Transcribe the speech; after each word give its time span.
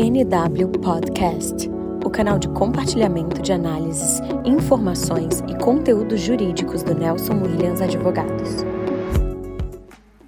NW 0.00 0.78
Podcast, 0.80 1.68
o 2.04 2.08
canal 2.08 2.38
de 2.38 2.48
compartilhamento 2.50 3.42
de 3.42 3.52
análises, 3.52 4.20
informações 4.44 5.40
e 5.40 5.58
conteúdos 5.58 6.20
jurídicos 6.20 6.84
do 6.84 6.94
Nelson 6.94 7.42
Williams 7.42 7.80
Advogados. 7.80 8.48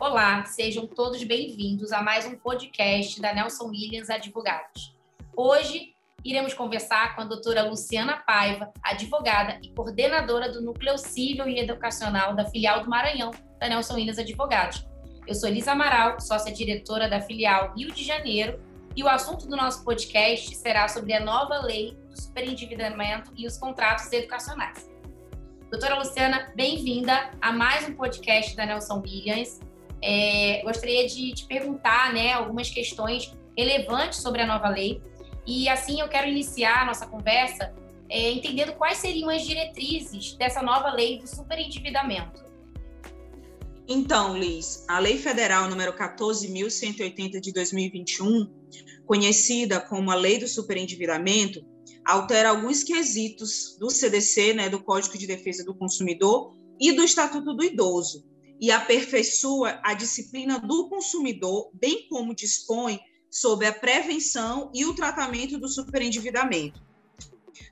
Olá, 0.00 0.42
sejam 0.46 0.86
todos 0.86 1.22
bem-vindos 1.22 1.92
a 1.92 2.00
mais 2.02 2.24
um 2.24 2.34
podcast 2.34 3.20
da 3.20 3.34
Nelson 3.34 3.66
Williams 3.66 4.08
Advogados. 4.08 4.96
Hoje 5.36 5.92
iremos 6.24 6.54
conversar 6.54 7.14
com 7.14 7.20
a 7.20 7.26
doutora 7.26 7.68
Luciana 7.68 8.16
Paiva, 8.26 8.72
advogada 8.82 9.60
e 9.62 9.68
coordenadora 9.74 10.50
do 10.50 10.62
Núcleo 10.62 10.96
Civil 10.96 11.46
e 11.46 11.58
Educacional 11.58 12.34
da 12.34 12.46
filial 12.46 12.84
do 12.84 12.88
Maranhão, 12.88 13.32
da 13.60 13.68
Nelson 13.68 13.96
Williams 13.96 14.18
Advogados. 14.18 14.88
Eu 15.26 15.34
sou 15.34 15.46
Elisa 15.46 15.72
Amaral, 15.72 16.18
sócia-diretora 16.18 17.06
da 17.06 17.20
filial 17.20 17.74
Rio 17.76 17.92
de 17.92 18.02
Janeiro 18.02 18.66
e 18.98 19.02
o 19.04 19.08
assunto 19.08 19.46
do 19.46 19.56
nosso 19.56 19.84
podcast 19.84 20.56
será 20.56 20.88
sobre 20.88 21.12
a 21.12 21.20
nova 21.20 21.60
lei 21.60 21.96
do 22.10 22.20
superendividamento 22.20 23.30
e 23.36 23.46
os 23.46 23.56
contratos 23.56 24.12
educacionais. 24.12 24.90
Doutora 25.70 26.00
Luciana, 26.00 26.52
bem-vinda 26.56 27.30
a 27.40 27.52
mais 27.52 27.88
um 27.88 27.94
podcast 27.94 28.56
da 28.56 28.66
Nelson 28.66 29.00
Williams. 29.00 29.60
É, 30.02 30.62
gostaria 30.64 31.06
de 31.06 31.30
te 31.30 31.46
perguntar 31.46 32.12
né, 32.12 32.32
algumas 32.32 32.70
questões 32.70 33.32
relevantes 33.56 34.18
sobre 34.18 34.42
a 34.42 34.46
nova 34.48 34.68
lei. 34.68 35.00
E 35.46 35.68
assim 35.68 36.00
eu 36.00 36.08
quero 36.08 36.26
iniciar 36.26 36.82
a 36.82 36.86
nossa 36.86 37.06
conversa 37.06 37.72
é, 38.08 38.32
entendendo 38.32 38.72
quais 38.72 38.98
seriam 38.98 39.30
as 39.30 39.46
diretrizes 39.46 40.32
dessa 40.32 40.60
nova 40.60 40.90
lei 40.90 41.20
do 41.20 41.26
superendividamento. 41.28 42.44
Então, 43.86 44.36
Liz, 44.36 44.84
a 44.88 44.98
Lei 44.98 45.16
Federal 45.16 45.70
número 45.70 45.92
14.180 45.92 47.40
de 47.40 47.52
2021, 47.52 48.57
conhecida 49.06 49.80
como 49.80 50.10
a 50.10 50.14
Lei 50.14 50.38
do 50.38 50.48
Superendividamento, 50.48 51.64
altera 52.04 52.50
alguns 52.50 52.82
quesitos 52.82 53.76
do 53.78 53.90
CDC, 53.90 54.54
né, 54.54 54.68
do 54.68 54.82
Código 54.82 55.18
de 55.18 55.26
Defesa 55.26 55.64
do 55.64 55.74
Consumidor 55.74 56.54
e 56.80 56.92
do 56.92 57.02
Estatuto 57.02 57.54
do 57.54 57.64
Idoso, 57.64 58.24
e 58.60 58.70
aperfeiçoa 58.70 59.80
a 59.82 59.94
disciplina 59.94 60.58
do 60.58 60.88
consumidor, 60.88 61.70
bem 61.74 62.08
como 62.08 62.34
dispõe 62.34 62.98
sobre 63.30 63.66
a 63.66 63.72
prevenção 63.72 64.70
e 64.74 64.84
o 64.84 64.94
tratamento 64.94 65.58
do 65.58 65.68
superendividamento. 65.68 66.80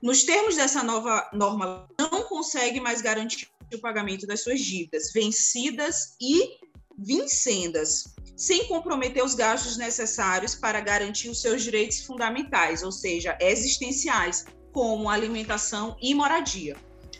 Nos 0.01 0.23
termos 0.23 0.55
dessa 0.55 0.83
nova 0.83 1.29
norma, 1.33 1.89
não 1.97 2.23
consegue 2.23 2.79
mais 2.79 3.01
garantir 3.01 3.49
o 3.73 3.79
pagamento 3.79 4.27
das 4.27 4.41
suas 4.41 4.59
dívidas 4.61 5.11
vencidas 5.11 6.15
e 6.21 6.59
vincendas, 6.97 8.15
sem 8.37 8.67
comprometer 8.67 9.25
os 9.25 9.33
gastos 9.33 9.77
necessários 9.77 10.53
para 10.53 10.79
garantir 10.79 11.27
os 11.27 11.41
seus 11.41 11.63
direitos 11.63 12.01
fundamentais, 12.01 12.83
ou 12.83 12.91
seja, 12.91 13.35
existenciais, 13.41 14.45
como 14.71 15.09
alimentação 15.09 15.97
e 15.99 16.13
moradia. 16.13 16.77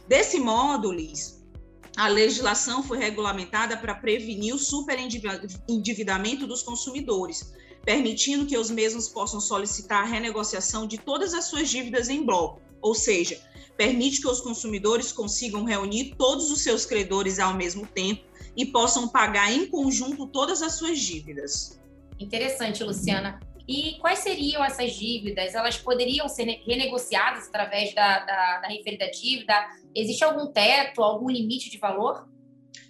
Desse 0.07 0.39
modo, 0.39 0.91
Liz, 0.91 1.43
a 1.97 2.07
legislação 2.07 2.83
foi 2.83 2.99
regulamentada 2.99 3.75
para 3.75 3.95
prevenir 3.95 4.53
o 4.53 4.59
superendividamento 4.59 6.45
dos 6.45 6.61
consumidores, 6.61 7.51
permitindo 7.83 8.45
que 8.45 8.55
os 8.55 8.69
mesmos 8.69 9.09
possam 9.09 9.41
solicitar 9.41 10.03
a 10.03 10.07
renegociação 10.07 10.85
de 10.85 10.99
todas 10.99 11.33
as 11.33 11.45
suas 11.45 11.67
dívidas 11.67 12.09
em 12.09 12.23
bloco, 12.23 12.61
ou 12.79 12.93
seja, 12.93 13.41
permite 13.75 14.21
que 14.21 14.27
os 14.27 14.39
consumidores 14.39 15.11
consigam 15.11 15.63
reunir 15.63 16.13
todos 16.15 16.51
os 16.51 16.61
seus 16.61 16.85
credores 16.85 17.39
ao 17.39 17.55
mesmo 17.55 17.87
tempo 17.87 18.26
e 18.57 18.65
possam 18.65 19.07
pagar 19.07 19.51
em 19.53 19.67
conjunto 19.67 20.25
todas 20.25 20.63
as 20.63 20.73
suas 20.73 20.99
dívidas. 20.99 21.79
Interessante, 22.19 22.83
Luciana. 22.83 23.39
E 23.67 23.97
quais 23.99 24.19
seriam 24.19 24.63
essas 24.63 24.93
dívidas? 24.93 25.53
Elas 25.53 25.77
poderiam 25.77 26.27
ser 26.27 26.45
renegociadas 26.65 27.47
através 27.49 27.93
da, 27.93 28.19
da, 28.25 28.61
da 28.61 28.67
referida 28.69 29.11
dívida? 29.11 29.53
Existe 29.93 30.23
algum 30.23 30.47
teto, 30.47 31.03
algum 31.03 31.29
limite 31.29 31.69
de 31.69 31.77
valor? 31.77 32.27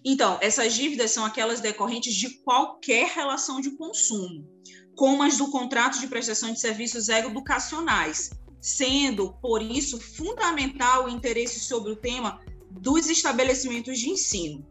Então, 0.05 0.37
essas 0.39 0.73
dívidas 0.73 1.11
são 1.11 1.25
aquelas 1.25 1.59
decorrentes 1.59 2.15
de 2.15 2.29
qualquer 2.41 3.07
relação 3.07 3.59
de 3.59 3.71
consumo, 3.71 4.47
como 4.95 5.23
as 5.23 5.37
do 5.37 5.49
contrato 5.49 5.99
de 5.99 6.07
prestação 6.07 6.53
de 6.53 6.59
serviços 6.59 7.09
educacionais, 7.09 8.29
sendo, 8.61 9.33
por 9.41 9.61
isso, 9.61 9.99
fundamental 9.99 11.05
o 11.05 11.09
interesse 11.09 11.59
sobre 11.59 11.91
o 11.91 11.95
tema 11.95 12.39
dos 12.69 13.09
estabelecimentos 13.09 13.99
de 13.99 14.09
ensino. 14.09 14.65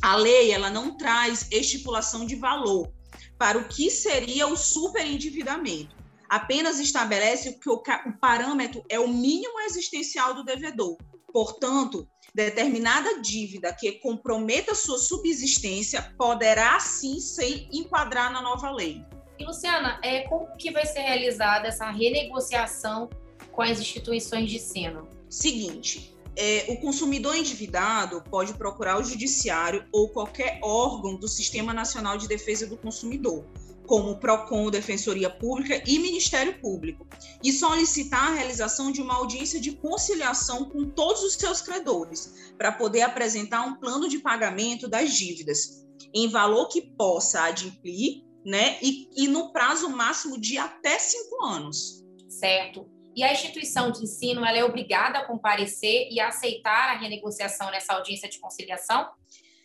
A 0.00 0.16
lei 0.16 0.52
ela 0.52 0.70
não 0.70 0.96
traz 0.96 1.48
estipulação 1.50 2.24
de 2.24 2.36
valor 2.36 2.92
para 3.36 3.58
o 3.58 3.68
que 3.68 3.90
seria 3.90 4.46
o 4.46 4.56
superendividamento. 4.56 5.96
Apenas 6.28 6.78
estabelece 6.78 7.58
que 7.58 7.70
o, 7.70 7.74
o 7.74 8.12
parâmetro 8.20 8.84
é 8.88 8.98
o 9.00 9.08
mínimo 9.08 9.60
existencial 9.60 10.34
do 10.34 10.44
devedor. 10.44 10.96
Portanto, 11.32 12.08
determinada 12.34 13.20
dívida 13.20 13.72
que 13.72 13.92
comprometa 13.92 14.74
sua 14.74 14.98
subsistência 14.98 16.14
poderá 16.16 16.78
sim 16.80 17.18
se 17.18 17.68
enquadrar 17.72 18.32
na 18.32 18.42
nova 18.42 18.70
lei. 18.70 19.02
E 19.38 19.44
Luciana, 19.44 20.00
é, 20.02 20.22
como 20.22 20.56
que 20.56 20.70
vai 20.70 20.84
ser 20.84 21.00
realizada 21.00 21.68
essa 21.68 21.90
renegociação 21.90 23.08
com 23.52 23.62
as 23.62 23.78
instituições 23.80 24.50
de 24.50 24.56
ensino? 24.56 25.08
Seguinte, 25.30 26.16
é, 26.38 26.66
o 26.68 26.76
consumidor 26.76 27.34
endividado 27.34 28.22
pode 28.30 28.54
procurar 28.54 29.00
o 29.00 29.02
judiciário 29.02 29.84
ou 29.92 30.08
qualquer 30.10 30.60
órgão 30.62 31.16
do 31.16 31.26
Sistema 31.26 31.74
Nacional 31.74 32.16
de 32.16 32.28
Defesa 32.28 32.64
do 32.64 32.76
Consumidor, 32.76 33.44
como 33.88 34.12
o 34.12 34.20
PROCON, 34.20 34.70
Defensoria 34.70 35.28
Pública 35.28 35.82
e 35.84 35.98
Ministério 35.98 36.60
Público, 36.60 37.04
e 37.42 37.52
solicitar 37.52 38.28
a 38.28 38.34
realização 38.34 38.92
de 38.92 39.02
uma 39.02 39.14
audiência 39.14 39.60
de 39.60 39.72
conciliação 39.72 40.66
com 40.66 40.84
todos 40.84 41.24
os 41.24 41.34
seus 41.34 41.60
credores, 41.60 42.52
para 42.56 42.70
poder 42.70 43.00
apresentar 43.00 43.62
um 43.62 43.74
plano 43.74 44.08
de 44.08 44.20
pagamento 44.20 44.86
das 44.86 45.12
dívidas, 45.14 45.84
em 46.14 46.28
valor 46.28 46.68
que 46.68 46.82
possa 46.82 47.42
adimplir, 47.42 48.22
né, 48.46 48.78
e, 48.80 49.08
e 49.16 49.26
no 49.26 49.52
prazo 49.52 49.88
máximo 49.88 50.40
de 50.40 50.56
até 50.56 51.00
cinco 51.00 51.44
anos. 51.44 52.04
Certo. 52.28 52.97
E 53.18 53.24
a 53.24 53.32
instituição 53.32 53.90
de 53.90 54.04
ensino 54.04 54.46
ela 54.46 54.56
é 54.56 54.62
obrigada 54.62 55.18
a 55.18 55.26
comparecer 55.26 56.06
e 56.08 56.20
aceitar 56.20 56.90
a 56.90 56.98
renegociação 56.98 57.68
nessa 57.68 57.94
audiência 57.94 58.28
de 58.28 58.38
conciliação? 58.38 59.10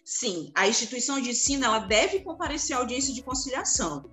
Sim, 0.03 0.51
a 0.55 0.67
instituição 0.67 1.21
de 1.21 1.29
ensino 1.29 1.63
ela 1.63 1.77
deve 1.77 2.21
comparecer 2.21 2.75
à 2.75 2.79
audiência 2.79 3.13
de 3.13 3.21
conciliação, 3.21 4.09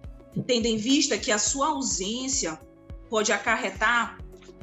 tendo 0.47 0.67
em 0.67 0.77
vista 0.77 1.17
que 1.17 1.33
a 1.33 1.39
sua 1.39 1.69
ausência 1.69 2.61
pode 3.09 3.33
acarretar 3.33 4.19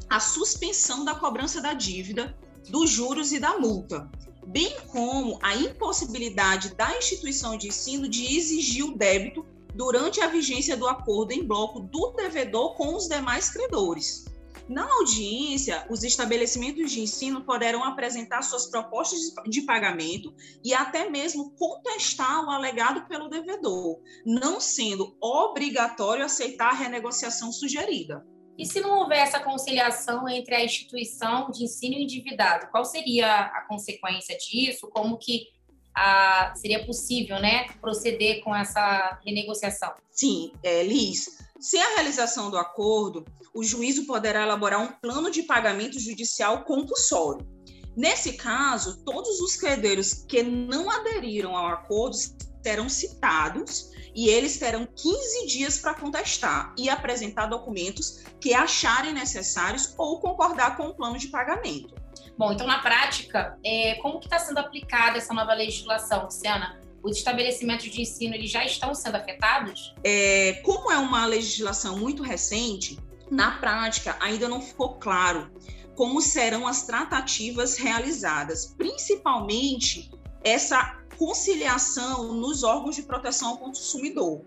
a 0.08 0.20
suspensão 0.20 1.04
da 1.04 1.16
cobrança 1.16 1.60
da 1.60 1.74
dívida, 1.74 2.38
dos 2.70 2.88
juros 2.88 3.32
e 3.32 3.40
da 3.40 3.58
multa, 3.58 4.08
bem 4.46 4.78
como 4.92 5.40
a 5.42 5.56
impossibilidade 5.56 6.76
da 6.76 6.96
instituição 6.96 7.58
de 7.58 7.70
ensino 7.70 8.08
de 8.08 8.38
exigir 8.38 8.86
o 8.86 8.96
débito 8.96 9.44
durante 9.74 10.22
a 10.22 10.28
vigência 10.28 10.78
do 10.78 10.88
acordo 10.88 11.32
em 11.32 11.44
bloco 11.44 11.80
do 11.80 12.12
devedor 12.12 12.76
com 12.76 12.96
os 12.96 13.08
demais 13.08 13.50
credores. 13.50 14.37
Na 14.68 14.84
audiência, 14.84 15.86
os 15.90 16.04
estabelecimentos 16.04 16.92
de 16.92 17.02
ensino 17.02 17.44
poderão 17.44 17.84
apresentar 17.84 18.42
suas 18.42 18.66
propostas 18.66 19.20
de 19.48 19.62
pagamento 19.62 20.34
e 20.64 20.74
até 20.74 21.10
mesmo 21.10 21.52
contestar 21.52 22.46
o 22.46 22.50
alegado 22.50 23.08
pelo 23.08 23.30
devedor, 23.30 24.00
não 24.26 24.60
sendo 24.60 25.16
obrigatório 25.22 26.26
aceitar 26.26 26.70
a 26.70 26.76
renegociação 26.76 27.52
sugerida. 27.52 28.26
E 28.58 28.66
se 28.66 28.82
não 28.82 29.00
houver 29.00 29.20
essa 29.20 29.40
conciliação 29.40 30.28
entre 30.28 30.56
a 30.56 30.66
instituição 30.66 31.52
de 31.52 31.66
ensino 31.66 31.96
e 31.96 32.00
o 32.00 32.02
endividado, 32.02 32.68
qual 32.72 32.84
seria 32.84 33.42
a 33.42 33.62
consequência 33.68 34.36
disso? 34.38 34.88
Como 34.88 35.18
que 35.18 35.48
ah, 35.96 36.54
seria 36.56 36.86
possível 36.86 37.40
né, 37.40 37.68
proceder 37.80 38.44
com 38.44 38.56
essa 38.56 39.20
renegociação? 39.26 39.94
Sim, 40.12 40.52
é, 40.64 40.84
Liz. 40.84 41.47
Sem 41.60 41.82
a 41.82 41.96
realização 41.96 42.52
do 42.52 42.58
acordo, 42.58 43.26
o 43.54 43.64
juízo 43.64 44.06
poderá 44.06 44.44
elaborar 44.44 44.82
um 44.82 44.92
plano 45.02 45.32
de 45.32 45.44
pagamento 45.44 46.00
judicial 46.00 46.64
compulsório. 46.64 47.48
Nesse 47.96 48.34
caso, 48.34 49.04
todos 49.04 49.40
os 49.42 49.56
credores 49.56 50.26
que 50.28 50.44
não 50.44 50.90
aderiram 50.90 51.58
ao 51.58 51.68
acordo 51.68 52.16
serão 52.62 52.88
citados 52.88 53.92
e 54.14 54.30
eles 54.30 54.60
terão 54.60 54.86
15 54.86 55.48
dias 55.48 55.80
para 55.80 55.96
contestar 55.96 56.76
e 56.78 56.90
apresentar 56.90 57.48
documentos 57.48 58.24
que 58.40 58.54
acharem 58.54 59.14
necessários 59.14 59.96
ou 59.98 60.20
concordar 60.20 60.78
com 60.78 60.88
o 60.88 60.96
plano 60.96 61.18
de 61.18 61.28
pagamento. 61.30 61.96
Bom, 62.38 62.52
então 62.52 62.68
na 62.68 62.80
prática, 62.80 63.58
é, 63.66 63.96
como 63.96 64.20
que 64.20 64.28
está 64.28 64.38
sendo 64.38 64.60
aplicada 64.60 65.18
essa 65.18 65.34
nova 65.34 65.54
legislação, 65.54 66.26
Luciana? 66.26 66.80
Os 67.04 67.18
estabelecimentos 67.18 67.90
de 67.90 68.02
ensino 68.02 68.36
eles 68.36 68.50
já 68.50 68.66
estão 68.66 68.94
sendo 68.94 69.16
afetados? 69.16 69.94
É, 70.04 70.62
como 70.64 70.92
é 70.92 70.98
uma 70.98 71.26
legislação 71.26 71.98
muito 71.98 72.24
recente, 72.24 72.98
na 73.30 73.52
prática 73.60 74.18
ainda 74.20 74.48
não 74.48 74.62
ficou 74.62 74.96
claro 74.96 75.52
como 75.96 76.22
serão 76.22 76.68
as 76.68 76.84
tratativas 76.84 77.76
realizadas, 77.76 78.74
principalmente 78.78 80.12
essa 80.44 81.02
conciliação 81.18 82.34
nos 82.34 82.64
órgãos 82.64 82.96
de 82.96 83.02
proteção 83.02 83.50
ao 83.50 83.58
consumidor. 83.58 84.46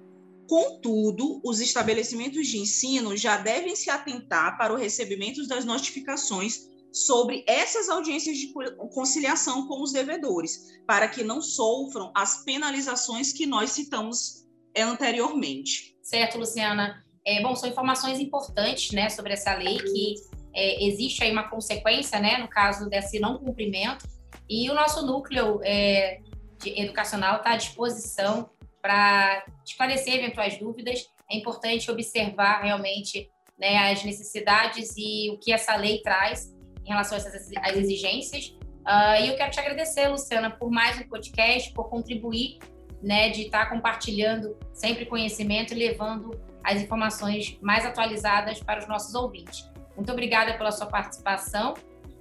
Contudo, 0.48 1.40
os 1.44 1.60
estabelecimentos 1.60 2.46
de 2.46 2.58
ensino 2.58 3.16
já 3.16 3.36
devem 3.36 3.74
se 3.74 3.90
atentar 3.90 4.56
para 4.56 4.72
o 4.72 4.76
recebimento 4.76 5.46
das 5.48 5.64
notificações 5.64 6.68
sobre 6.92 7.44
essas 7.46 7.88
audiências 7.88 8.36
de 8.36 8.52
conciliação 8.92 9.66
com 9.66 9.82
os 9.82 9.92
devedores, 9.92 10.80
para 10.86 11.08
que 11.08 11.22
não 11.22 11.40
sofram 11.40 12.12
as 12.14 12.44
penalizações 12.44 13.32
que 13.32 13.46
nós 13.46 13.70
citamos 13.70 14.46
é, 14.74 14.82
anteriormente. 14.82 15.96
Certo, 16.02 16.38
Luciana. 16.38 17.04
É, 17.24 17.42
bom, 17.42 17.54
são 17.54 17.68
informações 17.68 18.18
importantes 18.18 18.92
né, 18.92 19.08
sobre 19.08 19.32
essa 19.32 19.54
lei, 19.54 19.78
que 19.78 20.14
é, 20.54 20.84
existe 20.84 21.22
aí 21.22 21.30
uma 21.30 21.48
consequência, 21.48 22.18
né, 22.18 22.38
no 22.38 22.48
caso 22.48 22.88
desse 22.88 23.20
não 23.20 23.38
cumprimento, 23.38 24.06
e 24.48 24.68
o 24.70 24.74
nosso 24.74 25.06
núcleo 25.06 25.60
é, 25.62 26.20
educacional 26.64 27.36
está 27.36 27.52
à 27.52 27.56
disposição 27.56 28.50
para 28.82 29.44
esclarecer 29.64 30.14
eventuais 30.14 30.58
dúvidas. 30.58 31.06
É 31.30 31.36
importante 31.36 31.90
observar 31.90 32.62
realmente 32.62 33.30
né, 33.58 33.92
as 33.92 34.02
necessidades 34.02 34.94
e 34.96 35.30
o 35.30 35.38
que 35.38 35.52
essa 35.52 35.76
lei 35.76 36.00
traz 36.00 36.52
em 36.84 36.88
relação 36.88 37.16
a 37.16 37.20
essas 37.20 37.50
às 37.56 37.76
exigências. 37.76 38.56
Uh, 38.80 39.22
e 39.22 39.28
eu 39.28 39.36
quero 39.36 39.50
te 39.50 39.60
agradecer, 39.60 40.08
Luciana, 40.08 40.50
por 40.50 40.70
mais 40.70 40.98
um 40.98 41.08
podcast, 41.08 41.72
por 41.72 41.88
contribuir, 41.88 42.58
né, 43.02 43.30
de 43.30 43.42
estar 43.42 43.68
compartilhando 43.68 44.56
sempre 44.72 45.06
conhecimento 45.06 45.72
e 45.72 45.76
levando 45.76 46.38
as 46.62 46.80
informações 46.80 47.58
mais 47.60 47.84
atualizadas 47.86 48.60
para 48.60 48.80
os 48.80 48.88
nossos 48.88 49.14
ouvintes. 49.14 49.70
Muito 49.96 50.12
obrigada 50.12 50.54
pela 50.54 50.70
sua 50.70 50.86
participação 50.86 51.74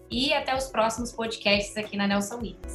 e 0.09 0.33
até 0.33 0.55
os 0.55 0.67
próximos 0.67 1.11
podcasts 1.11 1.75
aqui 1.77 1.95
na 1.97 2.07
Nelson 2.07 2.37
Williams. 2.37 2.73